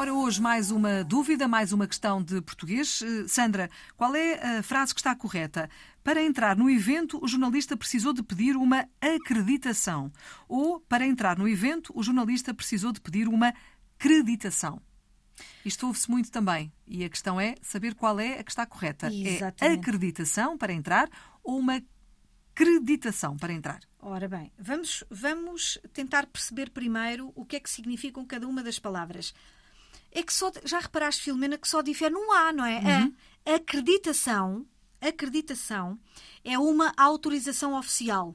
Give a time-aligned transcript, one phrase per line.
[0.00, 3.02] Ora, hoje mais uma dúvida, mais uma questão de português.
[3.02, 5.68] Eh, Sandra, qual é a frase que está correta?
[6.04, 10.12] Para entrar no evento, o jornalista precisou de pedir uma acreditação.
[10.48, 13.52] Ou, para entrar no evento, o jornalista precisou de pedir uma
[13.96, 14.80] acreditação.
[15.64, 16.72] Isto ouve-se muito também.
[16.86, 19.12] E a questão é saber qual é a que está correta.
[19.12, 19.64] Exatamente.
[19.64, 21.10] É acreditação para entrar
[21.42, 21.82] ou uma
[22.54, 23.80] acreditação para entrar?
[23.98, 28.78] Ora bem, vamos, vamos tentar perceber primeiro o que é que significam cada uma das
[28.78, 29.34] palavras.
[30.10, 32.78] É que só, já reparaste, Filomena, que só difere num A, não é?
[32.78, 33.14] Uhum.
[33.46, 34.66] A acreditação,
[35.00, 35.98] acreditação
[36.44, 38.34] é uma autorização oficial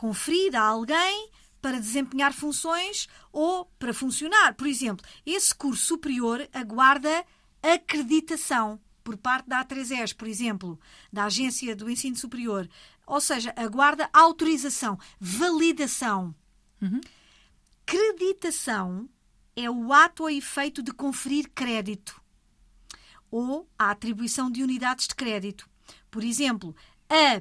[0.00, 4.54] conferida a alguém para desempenhar funções ou para funcionar.
[4.54, 7.22] Por exemplo, esse curso superior aguarda
[7.62, 10.80] acreditação por parte da A3ES, por exemplo,
[11.12, 12.66] da Agência do Ensino Superior.
[13.06, 16.34] Ou seja, aguarda autorização, validação.
[17.84, 19.06] Creditação
[19.60, 22.20] é o ato ou efeito de conferir crédito
[23.30, 25.68] ou a atribuição de unidades de crédito.
[26.10, 26.74] Por exemplo,
[27.08, 27.40] a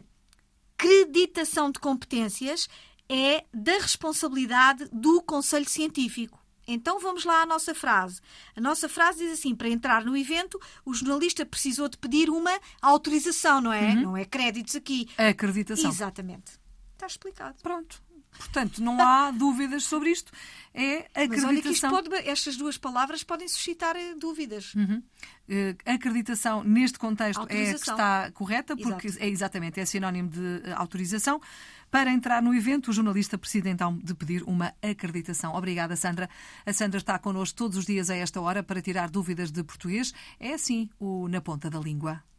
[0.77, 2.69] creditação de competências
[3.07, 6.39] é da responsabilidade do Conselho Científico.
[6.67, 8.21] Então vamos lá à nossa frase.
[8.55, 12.59] A nossa frase diz assim: para entrar no evento, o jornalista precisou de pedir uma
[12.79, 13.95] autorização, não é?
[13.95, 15.09] Não é créditos aqui.
[15.17, 15.89] A acreditação.
[15.89, 16.59] Exatamente.
[16.93, 17.55] Está explicado.
[17.63, 18.03] Pronto.
[18.37, 20.31] Portanto, não há dúvidas sobre isto.
[20.73, 21.89] É Mas olha acreditação.
[21.89, 24.73] pode, estas duas palavras podem suscitar eh, dúvidas.
[25.49, 29.23] Eh, acreditação neste contexto é que está correta, porque Exato.
[29.23, 31.41] é exatamente é sinónimo de eh, autorização.
[31.89, 35.55] Para entrar no evento, o jornalista precisa então de pedir uma acreditação.
[35.55, 36.29] Obrigada, Sandra.
[36.63, 40.13] A Sandra está connosco todos os dias a esta hora para tirar dúvidas de português.
[40.39, 42.23] É assim o Na Ponta da Língua.